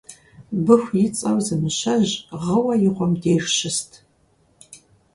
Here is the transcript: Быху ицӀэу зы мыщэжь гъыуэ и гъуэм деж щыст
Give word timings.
Быху 0.65 0.95
ицӀэу 1.05 1.37
зы 1.45 1.55
мыщэжь 1.61 2.13
гъыуэ 2.41 2.73
и 2.87 2.89
гъуэм 2.95 3.11
деж 3.21 3.45
щыст 3.57 3.91